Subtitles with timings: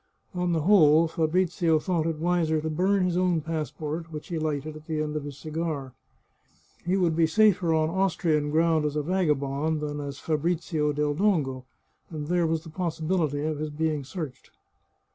[0.33, 4.39] On the whole, Fabrizio thought it wiser to burn his own pass port, which he
[4.39, 5.93] lighted at the end of his cigar.
[6.83, 11.13] He would be safer on Austrian ground as a vagabond than as Fa brizio del
[11.13, 11.65] Dongo,
[12.09, 14.49] and there was the possibility of his being searched.